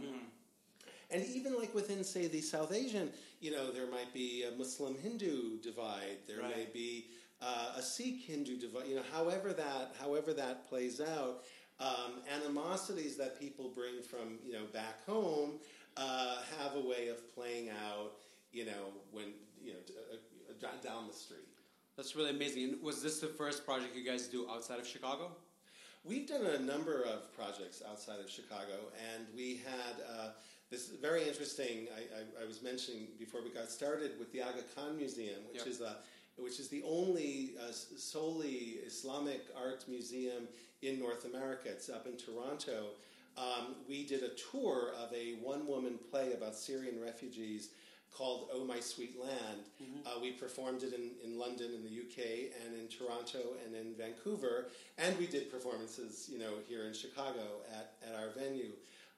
[1.11, 3.09] And even like within, say, the South Asian,
[3.41, 6.17] you know, there might be a Muslim Hindu divide.
[6.27, 7.07] There may be
[7.41, 8.87] uh, a Sikh Hindu divide.
[8.87, 11.43] You know, however that however that plays out,
[11.79, 15.53] um, animosities that people bring from you know back home
[15.97, 18.13] uh, have a way of playing out.
[18.51, 19.25] You know, when
[19.63, 19.79] you know
[20.11, 21.47] uh, uh, down the street.
[21.97, 22.63] That's really amazing.
[22.63, 25.31] And was this the first project you guys do outside of Chicago?
[26.05, 30.31] We've done a number of projects outside of Chicago, and we had
[30.71, 31.87] this very interesting.
[31.95, 35.59] I, I, I was mentioning before we got started with the Aga Khan Museum, which
[35.59, 35.67] Yep.
[35.67, 35.95] is a
[36.37, 40.47] which is the only uh, solely Islamic art museum
[40.81, 41.67] in North America.
[41.69, 42.91] It's up in Toronto.
[43.37, 47.71] Um, we did a tour of a one woman play about Syrian refugees
[48.15, 49.63] called Oh My Sweet Land.
[50.05, 53.93] Uh, we performed it in, in London, in the UK, and in Toronto, and in
[53.95, 58.71] Vancouver, and we did performances, you know, here in Chicago at, at our venue.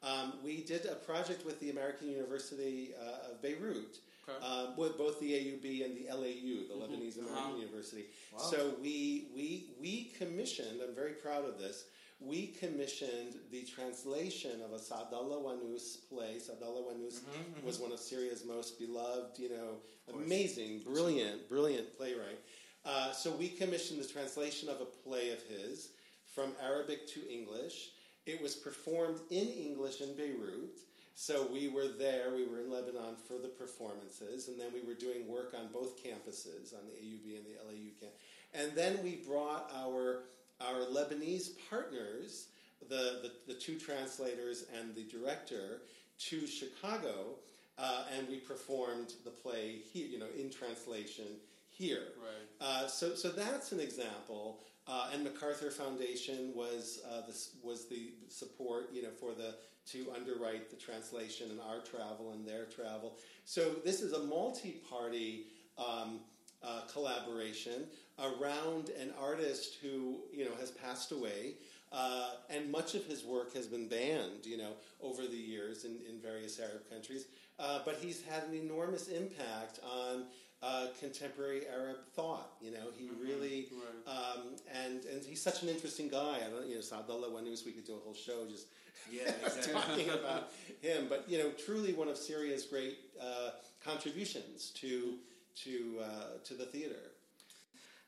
[0.04, 3.98] Um, we did a project with the American University uh, of Beirut,
[4.30, 4.38] Okay.
[4.44, 7.58] uh, with both the AUB and the LAU, the Lebanese American Wow.
[7.58, 8.06] University.
[8.38, 11.86] So we, we, we commissioned, I'm very proud of this,
[12.20, 16.36] we commissioned the translation of a Saadallah Wanus play.
[16.38, 17.22] Saadallah Wanus
[17.66, 19.78] was one of Syria's most beloved, you know,
[20.14, 22.40] amazing, brilliant, brilliant playwright.
[22.86, 25.90] Uh, so we commissioned the translation of a play of his
[26.36, 27.90] from Arabic to English.
[28.26, 30.80] It was performed in English in Beirut.
[31.14, 34.98] So we were there, we were in Lebanon for the performances, and then we were
[34.98, 38.14] doing work on both campuses, on the AUB and the LAU camp.
[38.54, 40.24] And then we brought our
[40.62, 42.48] our Lebanese partners,
[42.88, 45.82] the, the, the two translators and the director,
[46.20, 47.38] to Chicago,
[47.78, 51.26] uh, and we performed the play here, you know, in translation
[51.70, 52.10] here.
[52.22, 52.68] Right.
[52.68, 54.60] Uh, so, so that's an example.
[54.88, 57.22] Uh, and MacArthur Foundation was uh,
[57.64, 59.56] was the support, you know, for the
[59.92, 63.18] to underwrite the translation and our travel and their travel.
[63.46, 66.20] So this is a multi-party um,
[66.64, 67.86] uh, collaboration
[68.20, 71.56] around an artist who you know has passed away,
[71.92, 75.98] uh, and much of his work has been banned, you know, over the years in,
[76.10, 77.26] in various Arab countries.
[77.60, 80.26] Uh, but he's had an enormous impact on
[80.64, 82.52] uh, contemporary Arab thought.
[82.62, 84.16] You know, he really Right.
[84.16, 86.38] um, and and he's such an interesting guy.
[86.46, 87.66] I don't, you know, Saadallah Wanus.
[87.66, 88.68] We could do a whole show just
[89.12, 89.74] Yeah, exactly.
[89.82, 91.08] talking about him.
[91.10, 93.52] But you know, truly one of Syria's great uh,
[93.84, 95.16] contributions to
[95.64, 97.04] to uh, to the theater.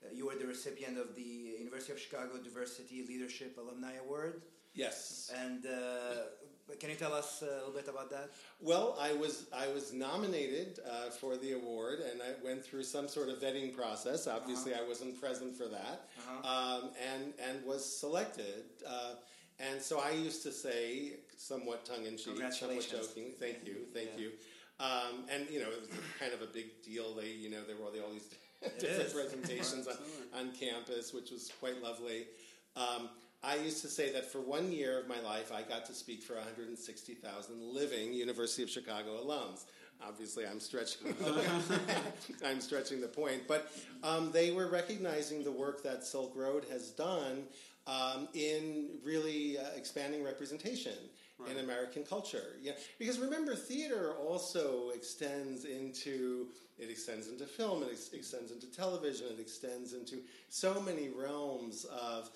[0.04, 4.42] Uh, You were the recipient of the University of Chicago Diversity Leadership Alumni Award.
[4.76, 5.32] Yes.
[5.44, 5.70] And uh,
[6.80, 8.32] can you tell us a little bit about that?
[8.62, 13.08] Well, I was I was nominated uh, for the award, and I went through some
[13.08, 14.28] sort of vetting process.
[14.28, 16.10] Obviously, I wasn't present for that,
[16.44, 18.64] um, and and was selected.
[18.88, 19.16] Uh,
[19.60, 24.10] and so I used to say, somewhat tongue in cheek, somewhat joking, "Thank you, thank
[24.16, 24.22] Yeah.
[24.24, 24.32] you."
[24.80, 27.14] Um, and you know, it was kind of a big deal.
[27.14, 28.30] They, you know, there were all, all these
[28.80, 29.96] different presentations on,
[30.34, 32.28] on campus, which was quite lovely.
[32.76, 33.10] Um,
[33.44, 36.24] I used to say that for one year of my life, I got to speak
[36.24, 39.66] for 160,000 living University of Chicago alums.
[40.02, 41.14] Obviously, I'm stretching.
[42.46, 46.92] I'm stretching the point, but um, they were recognizing the work that Silk Road has
[46.92, 47.44] done
[47.86, 50.94] um, in really uh, expanding representation
[51.50, 52.56] in American culture.
[52.62, 56.48] Yeah, because remember, theater also extends into
[56.80, 60.18] it extends into film, it ex- extends into television, it extends into
[60.50, 62.30] so many realms of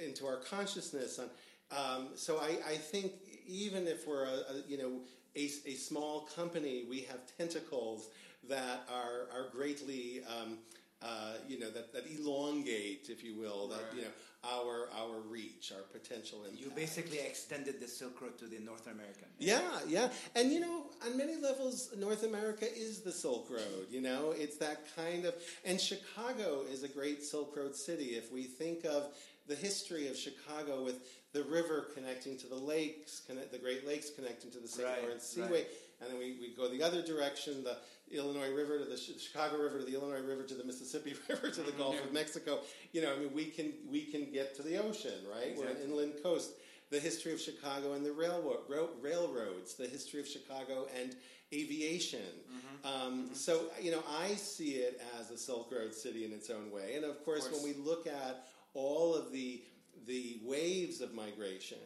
[0.00, 1.18] into our consciousness.
[1.18, 1.30] And
[1.70, 3.12] um, so, I, I think
[3.46, 5.00] even if we're a, a you know
[5.36, 8.08] a, a small company, we have tentacles
[8.48, 10.58] that are are greatly um,
[11.02, 13.96] uh, you know, that, that elongate, if you will, that Right.
[13.96, 14.08] you know
[14.44, 16.62] our our reach, our potential impact.
[16.62, 19.28] You basically extended the Silk Road to the North American.
[19.38, 20.10] Yeah, yeah.
[20.34, 23.86] And you know, on many levels, North America is the Silk Road.
[23.90, 25.34] You know, it's that kind of.
[25.64, 28.16] And Chicago is a great Silk Road city.
[28.16, 29.08] If we think of
[29.46, 31.02] the history of Chicago with
[31.32, 34.86] the river connecting to the lakes, connect, the Great Lakes connecting to the St.
[34.86, 35.66] Right, Lawrence Seaway, right.
[36.00, 37.76] and then we, we go the other direction, the
[38.16, 41.62] Illinois River to the Chicago River to the Illinois River to the Mississippi River to
[41.62, 41.78] the mm-hmm.
[41.78, 42.60] Gulf of Mexico.
[42.92, 45.56] You know, I mean, we can we can get to the ocean, right?
[45.56, 46.52] We're an inland coast.
[46.90, 51.16] The history of Chicago and the railroad, ro- railroads, the history of Chicago and
[51.52, 52.20] aviation.
[52.20, 52.86] Mm-hmm.
[52.86, 53.34] Um, mm-hmm.
[53.34, 56.94] So, you know, I see it as a Silk Road city in its own way.
[56.94, 59.62] And of course, when we look at all of the,
[60.06, 61.78] the waves of migration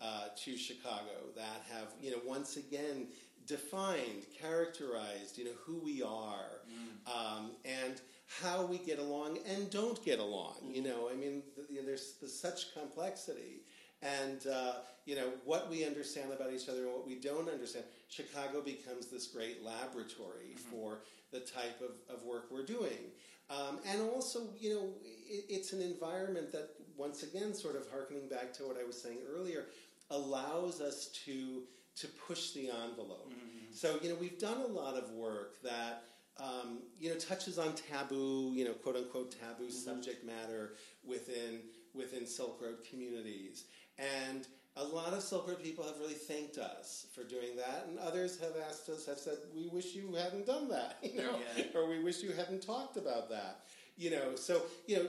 [0.00, 3.08] uh, to Chicago that have, you know, once again
[3.46, 6.60] defined, characterized, you know, who we are
[7.06, 8.00] um, and
[8.40, 10.56] how we get along and don't get along.
[10.70, 13.62] You know, I mean, th- you know, there's, there's such complexity.
[14.02, 17.84] And, uh, you know, what we understand about each other and what we don't understand.
[18.08, 21.00] Chicago becomes this great laboratory for
[21.32, 23.10] the type of, of work we're doing.
[23.50, 28.28] Um, and also, you know, it, it's an environment that, once again, sort of harkening
[28.28, 29.66] back to what I was saying earlier,
[30.10, 31.62] allows us to
[31.96, 33.32] to push the envelope.
[33.74, 36.04] So, you know, we've done a lot of work that
[36.40, 41.60] um, you know touches on taboo, you know, quote unquote taboo subject matter within
[41.94, 43.64] within Silk Road communities,
[43.98, 47.98] and a lot of Silk Road people have really thanked us for doing that, and
[47.98, 51.64] others have asked us, have said, "We wish you hadn't done that," you know, Yeah.
[51.74, 53.64] or "We wish you hadn't talked about that,"
[53.96, 54.36] you know.
[54.36, 55.06] So, you know,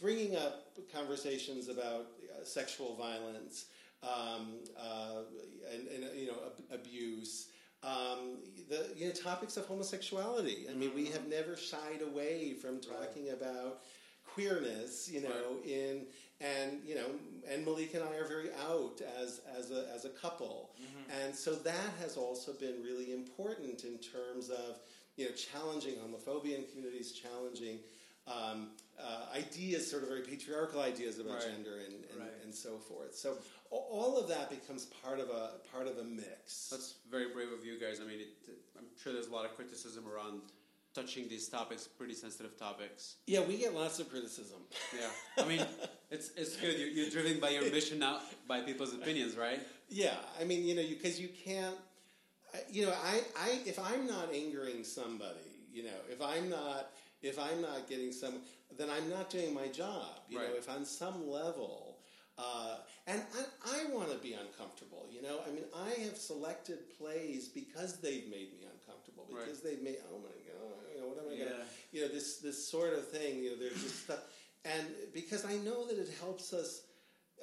[0.00, 3.66] bringing up conversations about uh, sexual violence
[4.04, 5.22] um, uh,
[5.72, 7.48] and, and you know ab- abuse.
[7.84, 10.66] Um, the you know topics of homosexuality.
[10.70, 13.80] I mean, we have never shied away from talking about
[14.34, 15.08] queerness.
[15.10, 16.06] You know, in
[16.40, 17.06] and you know,
[17.50, 20.70] and Malik and I are very out as as a as a couple,
[21.22, 24.76] and so that has also been really important in terms of
[25.16, 27.78] you know challenging homophobia in communities, challenging.
[28.26, 31.44] Um, uh, ideas, sort of very patriarchal ideas about Right.
[31.48, 32.30] gender and, and, Right.
[32.44, 33.14] and so forth.
[33.14, 33.38] So
[33.70, 36.68] all of that becomes part of a part of a mix.
[36.70, 38.00] That's very brave of you guys.
[38.02, 38.28] I mean, it,
[38.76, 40.42] I'm sure there's a lot of criticism around
[40.98, 43.16] touching these topics, pretty sensitive topics.
[43.26, 44.58] yeah, we get lots of criticism.
[44.98, 45.64] Yeah, I mean,
[46.10, 46.78] it's it's good.
[46.78, 49.60] You're, you're driven by your mission, not by people's opinions, right?
[49.88, 51.76] Yeah, I mean, you know, because you, can't,
[52.70, 56.90] you know, I, I, if I'm not angering somebody, you know, if I'm not,
[57.22, 58.34] if I'm not getting some,
[58.76, 60.04] then I'm not doing my job.
[60.28, 60.56] You know, Right.
[60.58, 61.96] if on some level,
[62.36, 63.22] uh, and
[63.66, 65.06] I, I want to be uncomfortable.
[65.10, 69.07] You know, I mean, I have selected plays because they've made me uncomfortable.
[69.30, 69.44] Right.
[69.44, 72.38] Because they've made, oh my god, you know, what am I gonna, you know, this
[72.38, 73.42] this sort of thing.
[73.42, 74.20] You know, there's just stuff,
[74.64, 76.82] and because I know that it helps us.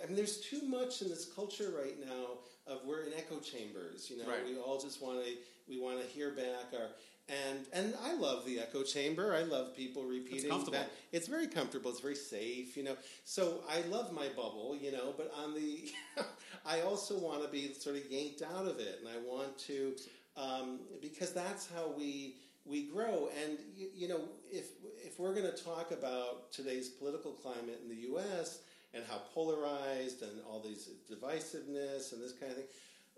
[0.03, 4.09] I mean, there's too much in this culture right now of we're in echo chambers.
[4.09, 4.45] You know, Right.
[4.45, 5.31] we all just want to
[5.69, 6.87] we want to hear back our
[7.27, 9.33] and and I love the echo chamber.
[9.33, 10.49] I love people repeating.
[10.49, 10.77] comfortable.
[10.79, 10.89] back.
[11.11, 11.89] It's very comfortable.
[11.91, 12.75] It's very safe.
[12.77, 14.77] You know, so I love my bubble.
[14.79, 15.89] You know, but on the
[16.65, 19.95] I also want to be sort of yanked out of it, and I want to
[20.37, 23.29] um, because that's how we we grow.
[23.43, 24.21] And you, you know,
[24.51, 24.65] if
[25.05, 28.59] if we're going to talk about today's political climate in the U.S.
[28.93, 32.67] and how polarized and all these divisiveness and this kind of thing,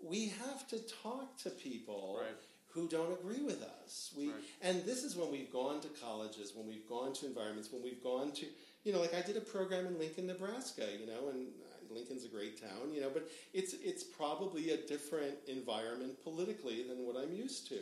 [0.02, 2.30] we have to talk to people Right.
[2.74, 4.12] who don't agree with us.
[4.16, 4.34] We Right.
[4.62, 8.02] and this is when we've gone to colleges, when we've gone to environments, when we've
[8.02, 8.46] gone to
[8.84, 11.48] you know, like I did a program in Lincoln, Nebraska, you know, and
[11.92, 17.06] Lincoln's a great town, you know, but it's it's probably a different environment politically than
[17.06, 17.80] what I'm used to,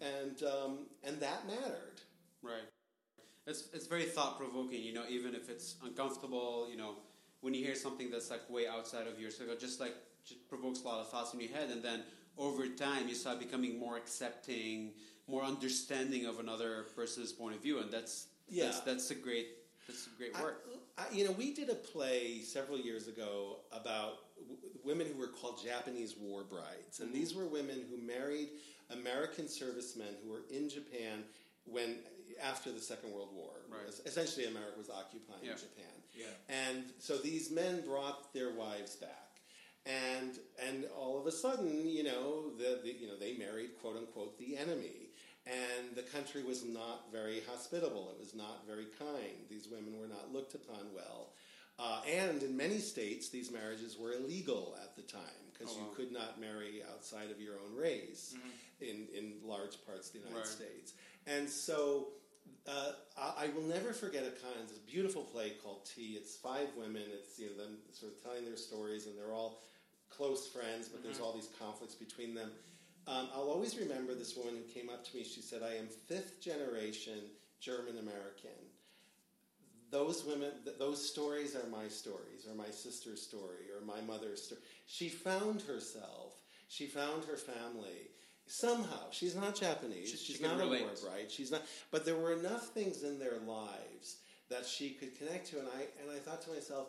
[0.00, 2.00] and um, and that mattered.
[2.42, 2.68] Right.
[3.46, 4.82] It's it's very thought provoking.
[4.82, 6.68] You know, even if it's uncomfortable.
[6.70, 6.94] You know,
[7.40, 10.80] when you hear something that's like way outside of your circle, just like just provokes
[10.82, 12.02] a lot of thoughts in your head, and then
[12.38, 14.92] over time you start becoming more accepting,
[15.28, 18.64] more understanding of another person's point of view, and that's Yeah.
[18.64, 19.48] that's, that's a great
[19.86, 20.64] that's a great work.
[20.66, 25.18] I, I, you know, we did a play several years ago about w- women who
[25.18, 27.18] were called Japanese war brides, and mm-hmm.
[27.18, 28.50] these were women who married
[28.90, 31.24] American servicemen who were in Japan
[31.64, 31.96] when
[32.42, 33.52] after the Second World War.
[33.70, 33.92] Right.
[34.06, 35.54] Essentially, America was occupying Yeah.
[35.54, 36.26] Japan, Yeah.
[36.48, 39.20] and so these men brought their wives back.
[39.86, 43.96] And and all of a sudden, you know, the, the you know they married quote
[43.96, 45.03] unquote the enemy,
[45.46, 48.10] and the country was not very hospitable.
[48.14, 49.44] It was not very kind.
[49.50, 51.32] These women were not looked upon well,
[51.78, 55.22] uh, and in many states, these marriages were illegal at the time
[55.52, 58.34] because Oh, you could not marry outside of your own race
[58.80, 60.46] in in large parts of the United Right.
[60.46, 60.94] States.
[61.26, 62.08] And so
[62.68, 64.68] uh, I, I will never forget a kind.
[64.70, 66.16] A beautiful play called Tea.
[66.20, 67.02] It's five women.
[67.12, 69.62] It's you know them sort of telling their stories, and they're all
[70.10, 72.50] close friends, but there's all these conflicts between them.
[73.06, 75.24] Um, I'll always remember this woman who came up to me.
[75.24, 77.20] She said, "I am fifth generation
[77.60, 78.50] German American."
[79.90, 84.42] Those women, th- those stories are my stories, or my sister's story, or my mother's
[84.42, 84.60] story.
[84.86, 86.32] She found herself.
[86.68, 88.10] She found her family.
[88.46, 90.10] Somehow, she's not Japanese.
[90.10, 90.82] She- she she's not a relate.
[90.82, 91.30] war bride.
[91.30, 91.62] She's not.
[91.90, 94.16] But there were enough things in their lives
[94.48, 96.88] that she could connect to, and I and I thought to myself,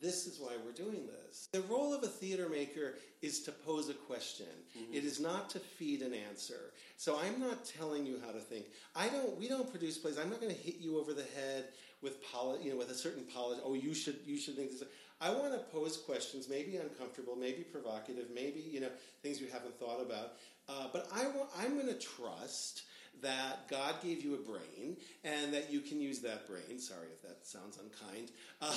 [0.00, 1.48] this is why we're doing this.
[1.52, 4.46] The role of a theater maker is to pose a question.
[4.92, 6.72] It is not to feed an answer.
[6.96, 8.66] So I'm not telling you how to think.
[8.94, 9.38] I don't.
[9.38, 10.18] We don't produce plays.
[10.18, 11.68] I'm not going to hit you over the head
[12.02, 13.58] with poli- you know, with a certain polish.
[13.64, 14.82] Oh, you should you should think this.
[15.20, 18.90] I want to pose questions, maybe uncomfortable, maybe provocative, maybe you know
[19.22, 20.32] things you haven't thought about.
[20.68, 22.82] Uh, but I want, I'm going to trust
[23.22, 26.78] that God gave you a brain and that you can use that brain.
[26.78, 28.30] Sorry if that sounds unkind.
[28.60, 28.74] Uh,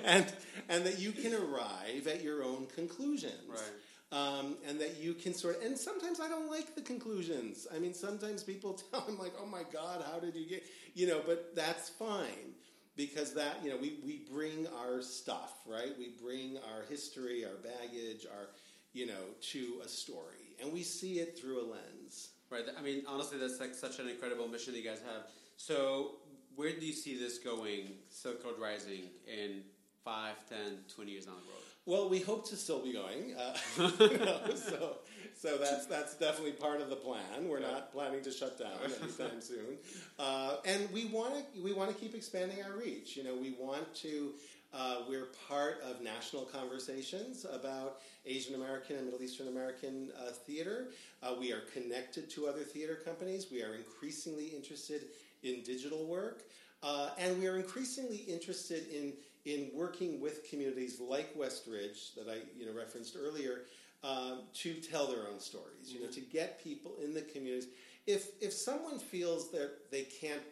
[0.04, 0.32] and,
[0.68, 3.34] and that you can arrive at your own conclusions.
[3.48, 3.62] Right.
[4.12, 7.66] Um, and that you can sort of, and sometimes I don't like the conclusions.
[7.74, 10.64] I mean, sometimes people tell I'm like, oh my God, how did you get,
[10.94, 12.54] you know, but that's fine
[12.96, 15.92] because that, you know, we, we bring our stuff, right?
[15.98, 18.46] We bring our history, our baggage, our,
[18.92, 21.95] you know, to a story and we see it through a lens.
[22.50, 22.62] Right.
[22.78, 25.26] I mean, honestly, that's like such an incredible mission that you guys have.
[25.56, 26.16] So,
[26.54, 29.62] where do you see this going, Silk Road Rising, in
[30.04, 30.58] 5, 10,
[30.94, 31.62] 20 years down the road?
[31.86, 33.34] Well, we hope to still be going.
[33.38, 33.56] Uh,
[34.00, 34.98] you know, so,
[35.36, 37.48] so that's that's definitely part of the plan.
[37.48, 39.78] We're not planning to shut down anytime soon,
[40.18, 43.16] uh, and we want to we want to keep expanding our reach.
[43.16, 44.34] You know, we want to.
[44.76, 50.88] Uh, we're part of national conversations about Asian American and Middle Eastern American uh, theater.
[51.22, 53.46] Uh, we are connected to other theater companies.
[53.50, 55.04] We are increasingly interested
[55.42, 56.42] in digital work,
[56.82, 59.14] uh, and we are increasingly interested in
[59.46, 63.62] in working with communities like Westridge that I you know referenced earlier
[64.04, 65.86] um, to tell their own stories.
[65.90, 67.68] You know, to get people in the communities.
[68.06, 70.42] If if someone feels that they can't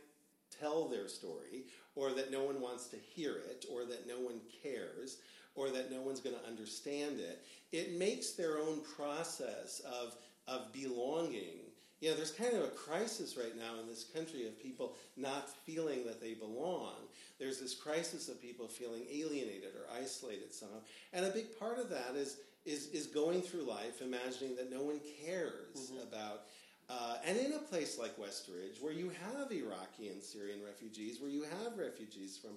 [0.61, 1.65] tell their story,
[1.97, 5.19] or that no one wants to hear it, or that no one cares,
[5.55, 10.17] or that no one's going to understand it, it makes their own process of
[10.47, 11.61] of belonging.
[12.01, 15.49] You know, there's kind of a crisis right now in this country of people not
[15.49, 16.97] feeling that they belong.
[17.39, 20.81] There's this crisis of people feeling alienated or isolated somehow,
[21.13, 24.83] and a big part of that is is is going through life imagining that no
[24.83, 26.09] one cares mm-hmm.
[26.09, 26.43] about.
[26.89, 31.31] Uh, and in a place like Westridge, where you have Iraqi and Syrian refugees, where
[31.31, 32.53] you have refugees from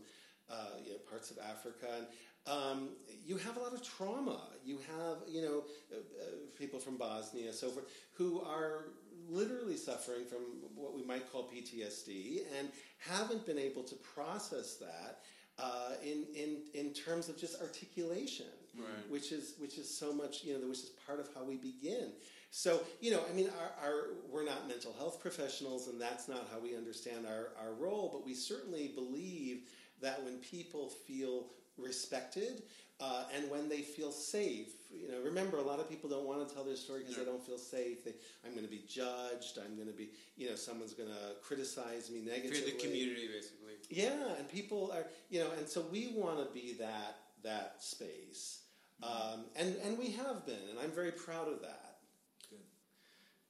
[0.49, 2.05] uh, you know, parts of Africa, and
[2.45, 2.89] um,
[3.25, 4.41] you have a lot of trauma.
[4.65, 6.25] You have, you know, uh, uh,
[6.57, 8.85] people from Bosnia, so forth, who are
[9.29, 10.39] literally suffering from
[10.75, 12.69] what we might call PTSD and
[12.99, 15.19] haven't been able to process that
[15.59, 18.45] uh, in, in, in terms of just articulation,
[18.77, 19.09] Right.
[19.09, 22.11] which is which is so much, you know, which is part of how we begin.
[22.49, 26.47] So, you know, I mean, our, our, we're not mental health professionals, and that's not
[26.51, 29.63] how we understand our, our role, but we certainly believe
[30.01, 32.63] that when people feel respected
[32.99, 36.47] uh, and when they feel safe, you know, remember, a lot of people don't want
[36.47, 38.03] to tell their story because they don't feel safe.
[38.03, 39.59] They, I'm going to be judged.
[39.63, 42.61] I'm going to be, you know, someone's going to criticize me negatively.
[42.61, 43.73] Fear the community, basically.
[43.89, 48.61] Yeah, and people are, you know, and so we want to be that that space,
[49.03, 51.96] um, and and we have been, and I'm very proud of that.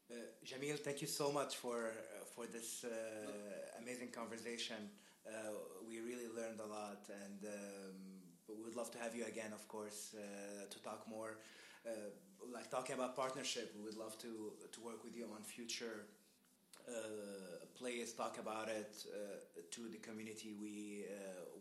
[0.09, 4.89] Uh, Jamil, thank you so much for uh, for this uh, amazing conversation.
[5.27, 5.51] Uh,
[5.87, 7.95] we really learned a lot, and um,
[8.47, 11.37] we would love to have you again, of course, uh, to talk more.
[11.85, 11.91] Uh,
[12.53, 16.07] like talking about partnership, we would love to to work with you on future
[17.75, 18.13] plays.
[18.13, 18.95] Talk about it
[19.71, 21.05] to the community we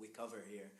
[0.01, 0.71] we cover here.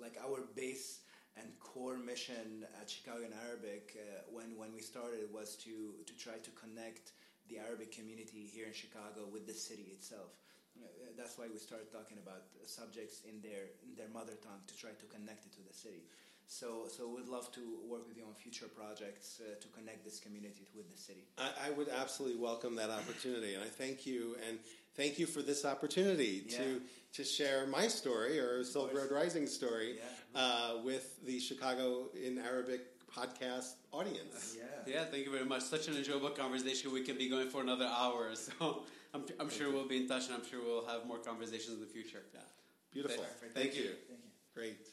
[0.00, 1.00] Like our base
[1.36, 6.14] and core mission at Chicago in Arabic uh, when when we started was to to
[6.16, 7.12] try to connect
[7.48, 10.32] the Arabic community here in Chicago with the city itself.
[10.76, 14.76] Uh, that's why we started talking about subjects in their in their mother tongue to
[14.76, 16.04] try to connect it to the city.
[16.46, 20.20] So so we'd love to work with you on future projects uh, to connect this
[20.20, 21.24] community with the city.
[21.38, 24.58] I, I would absolutely welcome that opportunity, and I thank you and
[24.96, 26.78] thank you for this opportunity to Yeah.
[27.14, 29.02] to share my story or Silk course.
[29.02, 30.40] Road Rising story Yeah.
[30.40, 34.56] uh, with the Chicago in Arabic podcast audience.
[34.56, 34.64] Yeah.
[34.94, 35.62] Yeah, thank you very much.
[35.62, 36.90] Such an enjoyable conversation.
[36.90, 40.24] We can be going for another hour, so I'm, I'm sure we'll be in touch,
[40.28, 42.22] and I'm sure we'll have more conversations in the future.
[42.32, 42.40] Yeah.
[42.90, 43.24] Beautiful.
[43.40, 43.82] Thank Thank you.
[43.82, 43.88] you.
[44.08, 44.30] Thank you.
[44.54, 44.86] Great.